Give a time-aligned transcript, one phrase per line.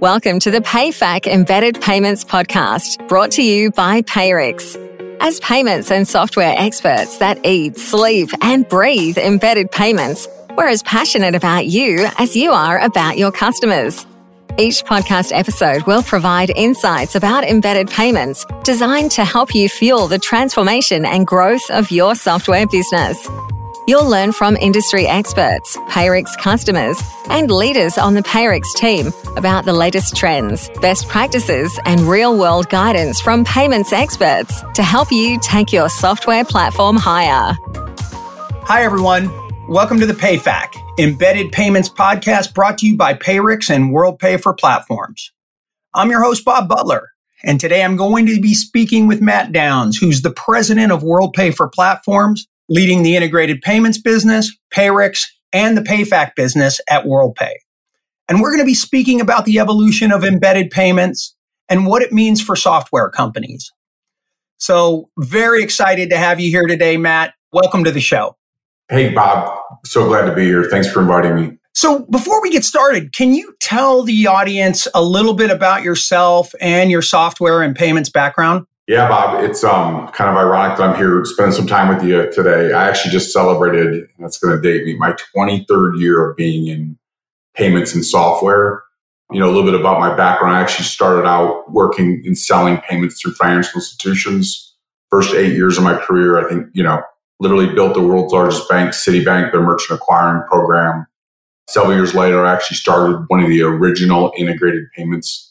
[0.00, 4.74] Welcome to the PayFac Embedded Payments Podcast, brought to you by Payrix.
[5.20, 10.26] As payments and software experts that eat, sleep, and breathe embedded payments,
[10.56, 14.06] we're as passionate about you as you are about your customers.
[14.56, 20.18] Each podcast episode will provide insights about embedded payments designed to help you fuel the
[20.18, 23.28] transformation and growth of your software business.
[23.86, 29.72] You'll learn from industry experts, Payrix customers, and leaders on the Payrix team about the
[29.72, 35.72] latest trends, best practices, and real world guidance from payments experts to help you take
[35.72, 37.56] your software platform higher.
[38.64, 39.30] Hi, everyone.
[39.66, 44.52] Welcome to the PayFac, Embedded Payments Podcast brought to you by Payrix and WorldPay for
[44.52, 45.32] Platforms.
[45.94, 47.12] I'm your host, Bob Butler,
[47.42, 51.54] and today I'm going to be speaking with Matt Downs, who's the president of WorldPay
[51.54, 57.52] for Platforms leading the integrated payments business, Payrix, and the PayFac business at WorldPay.
[58.28, 61.36] And we're going to be speaking about the evolution of embedded payments
[61.68, 63.72] and what it means for software companies.
[64.58, 67.34] So, very excited to have you here today, Matt.
[67.52, 68.36] Welcome to the show.
[68.88, 69.58] Hey, Bob.
[69.84, 70.64] So glad to be here.
[70.64, 71.58] Thanks for inviting me.
[71.74, 76.54] So, before we get started, can you tell the audience a little bit about yourself
[76.60, 78.66] and your software and payments background?
[78.90, 82.28] Yeah, Bob, it's um, kind of ironic that I'm here spending some time with you
[82.32, 82.72] today.
[82.72, 86.98] I actually just celebrated, that's going to date me, my 23rd year of being in
[87.54, 88.82] payments and software.
[89.30, 90.56] You know, a little bit about my background.
[90.56, 94.74] I actually started out working in selling payments through financial institutions.
[95.08, 97.00] First eight years of my career, I think, you know,
[97.38, 101.06] literally built the world's largest bank, Citibank, their merchant acquiring program.
[101.68, 105.49] Several years later, I actually started one of the original integrated payments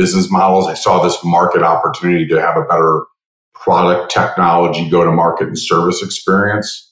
[0.00, 0.66] business models.
[0.66, 3.04] I saw this market opportunity to have a better
[3.52, 6.90] product technology, go to market and service experience.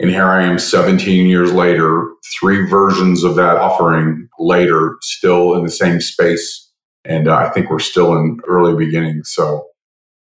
[0.00, 2.08] And here I am 17 years later,
[2.40, 6.72] three versions of that offering later, still in the same space.
[7.04, 9.30] And uh, I think we're still in early beginnings.
[9.34, 9.66] So,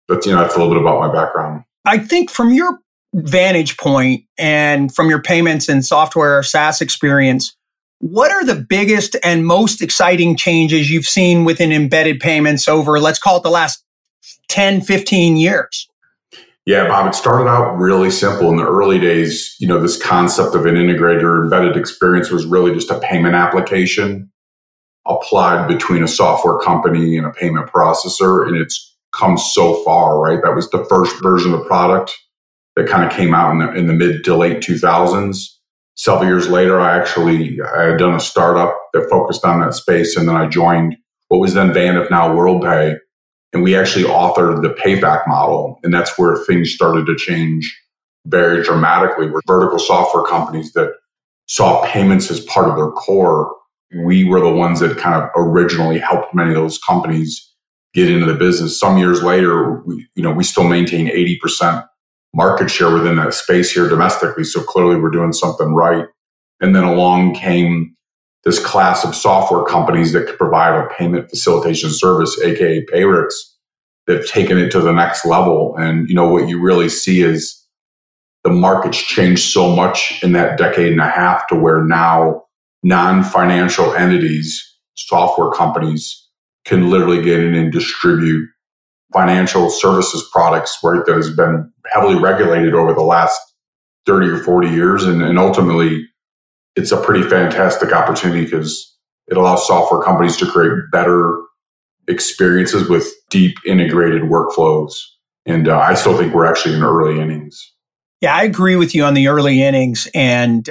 [0.08, 1.64] but you know, that's a little bit about my background.
[1.84, 2.78] I think from your
[3.14, 7.54] vantage point and from your payments and software SaaS experience,
[8.02, 13.20] what are the biggest and most exciting changes you've seen within embedded payments over, let's
[13.20, 13.84] call it the last
[14.48, 15.88] 10, 15 years?
[16.66, 19.54] Yeah, Bob, it started out really simple in the early days.
[19.60, 24.32] You know, this concept of an integrator embedded experience was really just a payment application
[25.06, 28.48] applied between a software company and a payment processor.
[28.48, 30.42] And it's come so far, right?
[30.42, 32.18] That was the first version of the product
[32.74, 35.50] that kind of came out in the, in the mid to late 2000s
[35.94, 40.16] several years later, I actually I had done a startup that focused on that space,
[40.16, 40.96] and then I joined
[41.28, 42.96] what was then Vantiv, now WorldPay,
[43.52, 47.78] and we actually authored the PayFac model, and that's where things started to change
[48.26, 49.28] very dramatically.
[49.28, 50.92] We're vertical software companies that
[51.48, 53.54] saw payments as part of their core.
[54.04, 57.52] We were the ones that kind of originally helped many of those companies
[57.94, 58.78] get into the business.
[58.78, 61.86] Some years later, we, you know, we still maintain 80%
[62.34, 64.44] market share within that space here domestically.
[64.44, 66.06] So clearly we're doing something right.
[66.60, 67.94] And then along came
[68.44, 73.32] this class of software companies that could provide a payment facilitation service, aka Payrix,
[74.06, 75.76] that've taken it to the next level.
[75.76, 77.58] And you know what you really see is
[78.42, 82.42] the market's changed so much in that decade and a half to where now
[82.82, 84.60] non-financial entities,
[84.96, 86.28] software companies
[86.64, 88.48] can literally get in and distribute
[89.12, 93.40] financial services products, right, that has been heavily regulated over the last
[94.06, 95.04] 30 or 40 years.
[95.04, 96.06] And, and ultimately,
[96.76, 98.96] it's a pretty fantastic opportunity because
[99.28, 101.40] it allows software companies to create better
[102.08, 104.94] experiences with deep integrated workflows.
[105.46, 107.72] And uh, I still think we're actually in early innings.
[108.20, 110.08] Yeah, I agree with you on the early innings.
[110.14, 110.68] And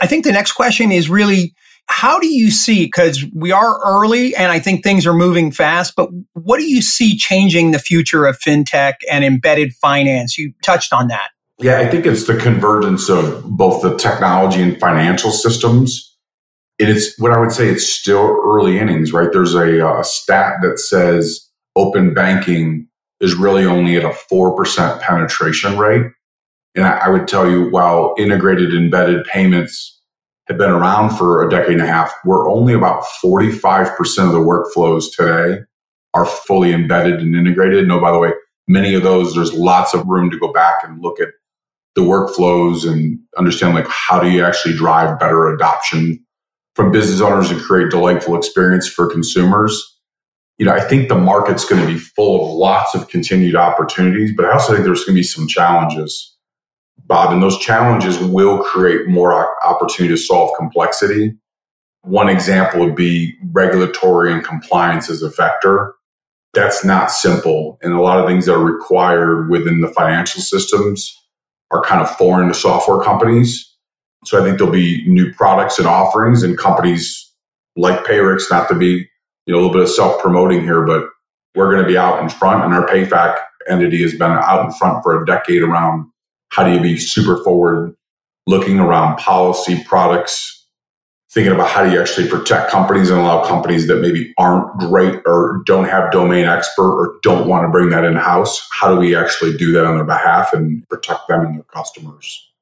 [0.00, 1.54] I think the next question is really
[1.86, 5.94] how do you see, because we are early and I think things are moving fast,
[5.96, 10.38] but what do you see changing the future of fintech and embedded finance?
[10.38, 11.30] You touched on that.
[11.58, 16.16] Yeah, I think it's the convergence of both the technology and financial systems.
[16.78, 19.28] And It is what I would say it's still early innings, right?
[19.30, 22.88] There's a, a stat that says open banking
[23.20, 26.06] is really only at a 4% penetration rate.
[26.74, 29.93] And I would tell you, while integrated embedded payments
[30.46, 33.96] have been around for a decade and a half, we're only about 45%
[34.26, 35.62] of the workflows today
[36.12, 37.88] are fully embedded and integrated.
[37.88, 38.32] No, oh, by the way,
[38.68, 41.28] many of those, there's lots of room to go back and look at
[41.94, 46.24] the workflows and understand like how do you actually drive better adoption
[46.74, 49.82] from business owners and create delightful experience for consumers.
[50.58, 54.32] You know, I think the market's going to be full of lots of continued opportunities,
[54.36, 56.33] but I also think there's going to be some challenges
[57.06, 61.34] Bob, and those challenges will create more opportunity to solve complexity.
[62.02, 65.94] one example would be regulatory and compliance as a vector.
[66.52, 67.78] That's not simple.
[67.82, 71.18] And a lot of things that are required within the financial systems
[71.70, 73.74] are kind of foreign to software companies.
[74.24, 77.32] So I think there'll be new products and offerings and companies
[77.76, 79.08] like Payrix, not to be
[79.46, 81.08] you know, a little bit of self promoting here, but
[81.54, 83.36] we're going to be out in front and our PayFac
[83.68, 86.10] entity has been out in front for a decade around
[86.54, 87.96] how do you be super forward
[88.46, 90.66] looking around policy products?
[91.32, 95.20] Thinking about how do you actually protect companies and allow companies that maybe aren't great
[95.26, 99.00] or don't have domain expert or don't want to bring that in house how do
[99.00, 102.52] we actually do that on their behalf and protect them and their customers?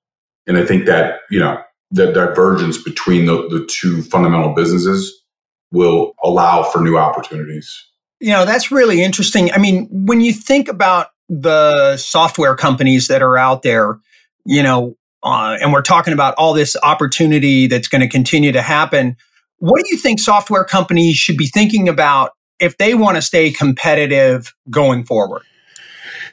[0.47, 5.23] And i think that you know the divergence between the, the two fundamental businesses
[5.71, 7.87] will allow for new opportunities.
[8.21, 9.53] You know that's really interesting.
[9.53, 11.09] I mean when you think about
[11.41, 13.99] the software companies that are out there
[14.45, 18.63] you know uh, and we're talking about all this opportunity that's going to continue to
[18.63, 19.17] happen.
[19.59, 23.51] What do you think software companies should be thinking about if they want to stay
[23.51, 25.43] competitive going forward?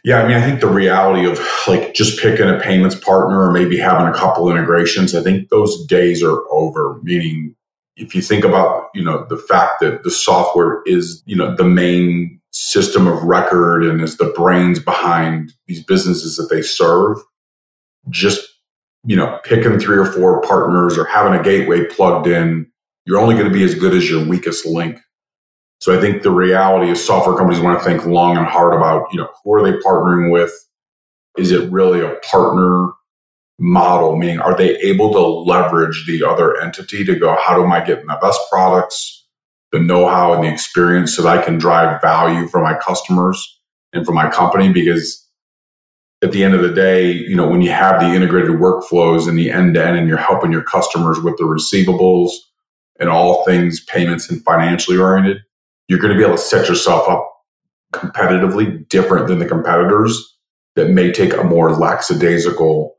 [0.04, 3.52] Yeah, I mean, I think the reality of like just picking a payments partner or
[3.52, 7.00] maybe having a couple integrations, I think those days are over.
[7.04, 7.56] Meaning,
[7.98, 11.66] if you think about, you know, the fact that the software is, you know, the
[11.66, 17.18] main system of record and is the brains behind these businesses that they serve,
[18.10, 18.48] just
[19.06, 22.70] you know, picking three or four partners or having a gateway plugged in,
[23.06, 25.00] you're only going to be as good as your weakest link.
[25.80, 29.08] So I think the reality is software companies want to think long and hard about,
[29.14, 30.52] you know, who are they partnering with?
[31.38, 32.90] Is it really a partner
[33.58, 34.18] model?
[34.18, 35.20] Meaning, are they able to
[35.50, 39.19] leverage the other entity to go, how do I get the best products,
[39.72, 43.60] the know-how and the experience so that I can drive value for my customers
[43.94, 44.72] and for my company?
[44.72, 45.26] Because
[46.22, 49.38] at the end of the day, you know, when you have the integrated workflows and
[49.38, 52.32] the end to end and you're helping your customers with the receivables
[53.00, 55.38] and all things payments and financially oriented,
[55.88, 57.26] you're going to be able to set yourself up
[57.94, 60.38] competitively different than the competitors
[60.76, 62.96] that may take a more lackadaisical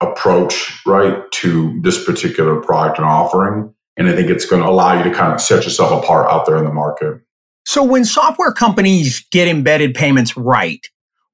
[0.00, 3.74] approach, right, to this particular product and offering.
[4.00, 6.46] And I think it's going to allow you to kind of set yourself apart out
[6.46, 7.20] there in the market.
[7.66, 10.84] So when software companies get embedded payments right,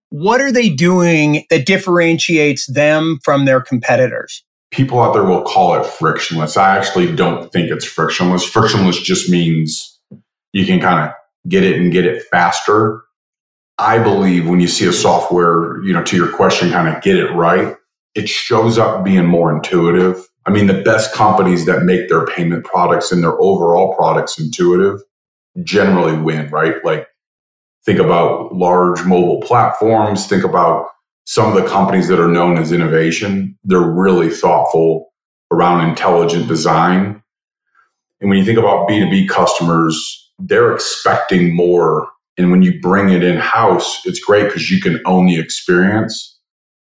[0.08, 4.44] what are they doing that differentiates them from their competitors?
[4.72, 6.56] People out there will call it frictionless.
[6.56, 8.44] I actually don't think it's frictionless.
[8.44, 10.00] Frictionless just means
[10.52, 11.14] you can kind of
[11.48, 13.04] get it and get it faster.
[13.78, 17.16] I believe when you see a software, you know, to your question, kind of get
[17.16, 17.76] it right,
[18.16, 20.26] it shows up being more intuitive.
[20.46, 25.00] I mean, the best companies that make their payment products and their overall products intuitive
[25.64, 26.84] generally win, right?
[26.84, 27.08] Like
[27.86, 30.26] Think about large mobile platforms.
[30.26, 30.88] Think about
[31.24, 33.56] some of the companies that are known as innovation.
[33.62, 35.12] They're really thoughtful
[35.52, 37.22] around intelligent design.
[38.20, 42.08] And when you think about B2B customers, they're expecting more.
[42.36, 46.40] And when you bring it in house, it's great because you can own the experience.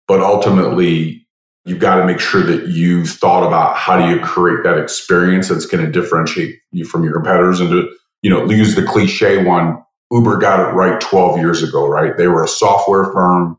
[0.06, 1.19] But ultimately,
[1.64, 5.48] you've got to make sure that you've thought about how do you create that experience
[5.48, 7.88] that's going to differentiate you from your competitors and to,
[8.22, 12.16] you know, use the cliche one, Uber got it right 12 years ago, right?
[12.16, 13.58] They were a software firm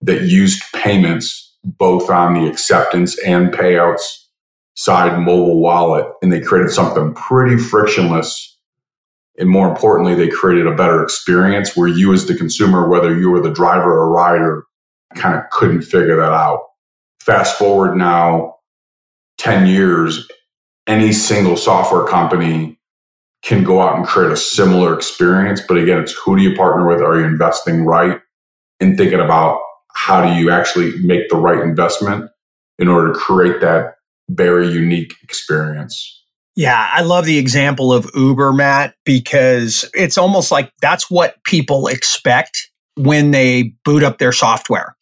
[0.00, 4.24] that used payments both on the acceptance and payouts
[4.74, 6.06] side mobile wallet.
[6.22, 8.56] And they created something pretty frictionless.
[9.38, 13.30] And more importantly, they created a better experience where you, as the consumer, whether you
[13.30, 14.64] were the driver or rider,
[15.14, 16.60] kind of couldn't figure that out.
[17.20, 18.56] Fast forward now
[19.38, 20.28] 10 years,
[20.86, 22.78] any single software company
[23.42, 25.60] can go out and create a similar experience.
[25.66, 27.00] But again, it's who do you partner with?
[27.00, 28.20] Are you investing right?
[28.80, 29.60] And thinking about
[29.94, 32.30] how do you actually make the right investment
[32.78, 33.94] in order to create that
[34.28, 36.24] very unique experience.
[36.56, 41.86] Yeah, I love the example of Uber, Matt, because it's almost like that's what people
[41.86, 44.95] expect when they boot up their software.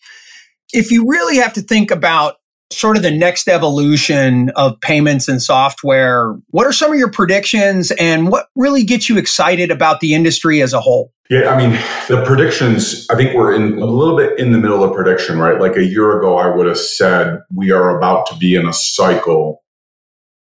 [0.75, 2.37] If you really have to think about
[2.73, 6.35] sort of the next evolution of payments and software.
[6.51, 10.61] What are some of your predictions and what really gets you excited about the industry
[10.63, 11.13] as a whole?
[11.31, 11.71] Yeah, I mean,
[12.09, 15.59] the predictions, I think we're in a little bit in the middle of prediction, right?
[15.59, 18.75] Like a year ago, I would have said we are about to be in a
[18.75, 19.63] cycle,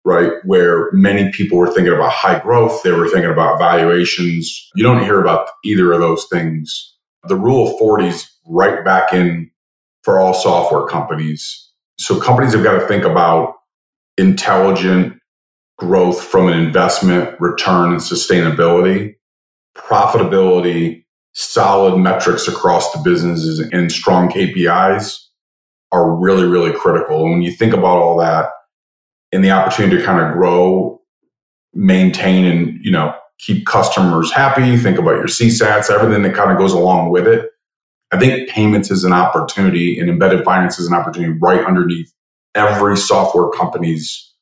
[0.03, 0.31] right?
[0.43, 4.69] Where many people were thinking about high growth, they were thinking about valuations.
[4.75, 6.95] You don't hear about either of those things.
[7.27, 9.51] The rule of 40 is right back in
[10.05, 11.65] for all software companies
[11.97, 13.55] so companies have got to think about
[14.17, 15.17] intelligent
[15.77, 19.15] growth from an investment, return, and sustainability,
[19.77, 25.17] profitability, solid metrics across the businesses, and strong KPIs
[25.91, 27.23] are really, really critical.
[27.23, 28.49] And when you think about all that
[29.31, 31.01] and the opportunity to kind of grow
[31.73, 36.57] maintain and, you know, keep customers happy, think about your CSATs, everything that kind of
[36.57, 37.49] goes along with it.
[38.11, 42.11] I think payments is an opportunity and embedded finance is an opportunity right underneath
[42.53, 44.33] every software company's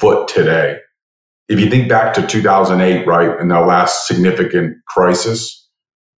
[0.00, 0.78] foot today.
[1.48, 5.68] If you think back to 2008, right, in the last significant crisis,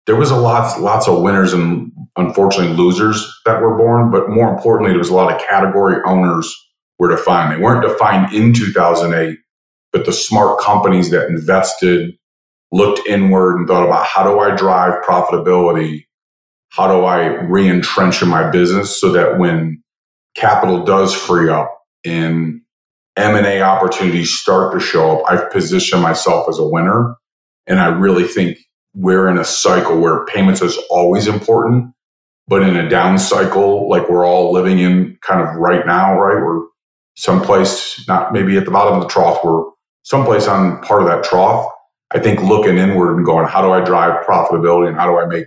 [0.07, 4.53] there was a lots lots of winners and unfortunately losers that were born, but more
[4.53, 6.55] importantly, there was a lot of category owners
[6.99, 7.53] were defined.
[7.53, 9.39] They weren't defined in 2008,
[9.93, 12.15] but the smart companies that invested,
[12.73, 16.05] looked inward and thought about how do I drive profitability?
[16.73, 19.83] How do I re-entrench in my business so that when
[20.35, 21.71] capital does free up
[22.03, 22.63] and
[23.15, 27.15] M&A opportunities start to show up, I've positioned myself as a winner.
[27.67, 28.57] And I really think
[28.95, 31.93] we're in a cycle where payments is always important,
[32.49, 36.43] but in a down cycle, like we're all living in kind of right now, right?
[36.43, 36.63] We're
[37.17, 39.65] someplace, not maybe at the bottom of the trough, we're
[40.05, 41.71] someplace on part of that trough.
[42.13, 45.27] I think looking inward and going, how do I drive profitability and how do I
[45.27, 45.47] make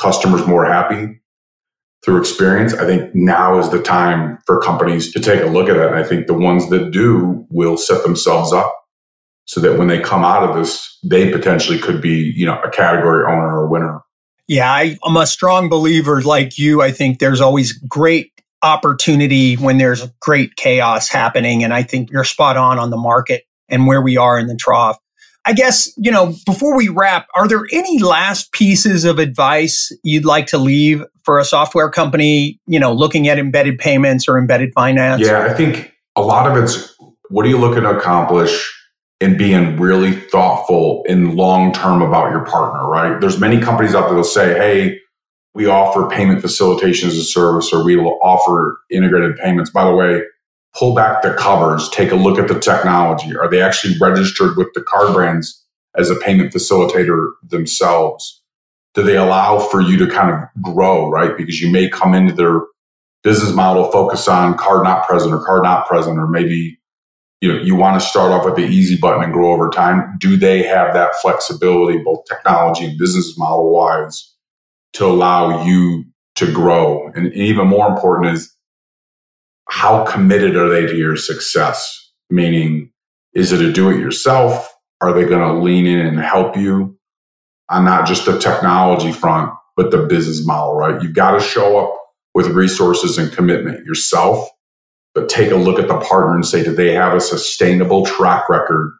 [0.00, 1.20] customers more happy
[2.04, 2.74] through experience?
[2.74, 5.88] I think now is the time for companies to take a look at that.
[5.88, 8.74] And I think the ones that do will set themselves up
[9.44, 12.70] so that when they come out of this, they potentially could be, you know, a
[12.70, 14.00] category owner or winner.
[14.46, 16.82] Yeah, I, I'm a strong believer like you.
[16.82, 21.64] I think there's always great opportunity when there's great chaos happening.
[21.64, 24.56] And I think you're spot on on the market and where we are in the
[24.56, 24.98] trough.
[25.46, 30.24] I guess, you know, before we wrap, are there any last pieces of advice you'd
[30.24, 34.72] like to leave for a software company, you know, looking at embedded payments or embedded
[34.74, 35.22] finance?
[35.22, 36.94] Yeah, I think a lot of it's
[37.30, 38.76] what are you looking to accomplish?
[39.20, 43.20] and being really thoughtful and long term about your partner, right?
[43.20, 44.98] There's many companies out there that will say, hey,
[45.54, 49.70] we offer payment facilitation as a service or we will offer integrated payments.
[49.70, 50.22] By the way,
[50.76, 53.36] pull back the covers, take a look at the technology.
[53.36, 55.64] Are they actually registered with the card brands
[55.96, 58.42] as a payment facilitator themselves?
[58.94, 61.36] Do they allow for you to kind of grow, right?
[61.36, 62.60] Because you may come into their
[63.22, 66.80] business model, focus on card not present or card not present, or maybe
[67.40, 70.16] you know you want to start off with the easy button and grow over time
[70.18, 74.34] do they have that flexibility both technology and business model wise
[74.92, 76.04] to allow you
[76.36, 78.54] to grow and even more important is
[79.70, 82.90] how committed are they to your success meaning
[83.34, 86.96] is it a do it yourself are they going to lean in and help you
[87.70, 91.78] on not just the technology front but the business model right you've got to show
[91.78, 91.96] up
[92.34, 94.48] with resources and commitment yourself
[95.14, 98.48] but take a look at the partner and say, do they have a sustainable track
[98.48, 98.92] record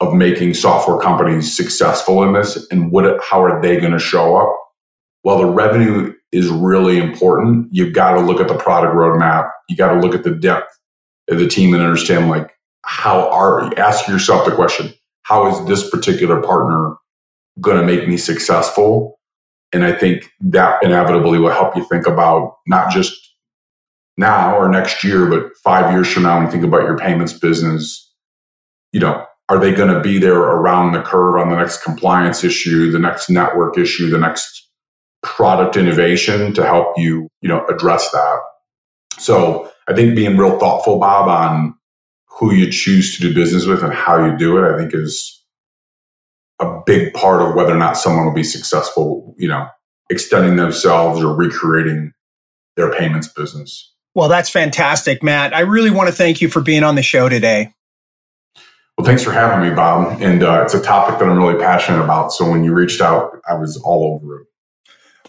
[0.00, 2.66] of making software companies successful in this?
[2.70, 4.56] And what, how are they going to show up?
[5.24, 7.68] Well, the revenue is really important.
[7.70, 9.50] You've got to look at the product roadmap.
[9.68, 10.72] You got to look at the depth
[11.28, 12.52] of the team and understand like
[12.84, 14.92] how are, ask yourself the question,
[15.22, 16.96] how is this particular partner
[17.60, 19.18] going to make me successful?
[19.72, 23.12] And I think that inevitably will help you think about not just
[24.16, 27.32] now or next year, but five years from now, when you think about your payments
[27.32, 28.14] business,
[28.92, 32.42] you know, are they going to be there around the curve on the next compliance
[32.42, 34.65] issue, the next network issue, the next
[35.26, 38.38] product innovation to help you, you know, address that?
[39.18, 41.74] So I think being real thoughtful, Bob, on
[42.28, 45.42] who you choose to do business with and how you do it, I think is
[46.60, 49.66] a big part of whether or not someone will be successful, you know,
[50.08, 52.12] extending themselves or recreating
[52.76, 53.92] their payments business.
[54.14, 55.54] Well, that's fantastic, Matt.
[55.54, 57.74] I really want to thank you for being on the show today.
[58.96, 60.22] Well, thanks for having me, Bob.
[60.22, 62.32] And uh, it's a topic that I'm really passionate about.
[62.32, 64.46] So when you reached out, I was all over it.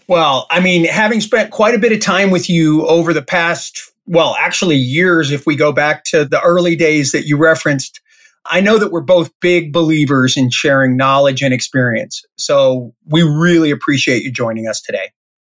[0.08, 3.92] Well, I mean, having spent quite a bit of time with you over the past,
[4.06, 8.00] well, actually years, if we go back to the early days that you referenced,
[8.46, 12.24] I know that we're both big believers in sharing knowledge and experience.
[12.36, 15.10] So we really appreciate you joining us today.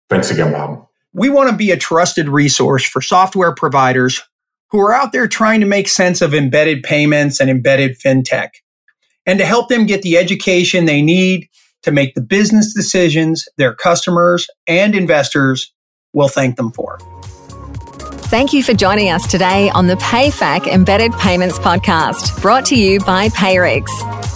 [0.09, 0.87] Thanks again, Bob.
[1.13, 4.23] We want to be a trusted resource for software providers
[4.71, 8.49] who are out there trying to make sense of embedded payments and embedded fintech
[9.27, 11.49] and to help them get the education they need
[11.87, 15.73] to make the business decisions their customers and investors
[16.13, 16.99] will thank them for.
[18.27, 22.99] Thank you for joining us today on the PayFac Embedded Payments Podcast, brought to you
[23.01, 23.87] by Payrix.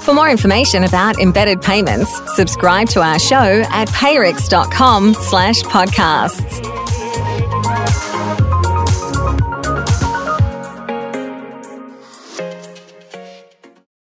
[0.04, 6.80] For more information about embedded payments, subscribe to our show at payrix.com slash podcasts.